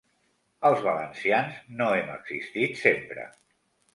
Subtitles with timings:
[0.69, 3.29] Els valencians no hem existit sempre.